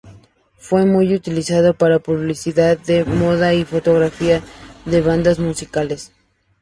Fue 0.57 0.87
muy 0.87 1.13
utilizado 1.13 1.75
para 1.75 1.99
publicidad 1.99 2.75
de 2.75 3.05
moda 3.05 3.53
y 3.53 3.65
fotografía 3.65 4.41
de 4.87 4.99
bandas 4.99 5.37
musicales. 5.37 6.11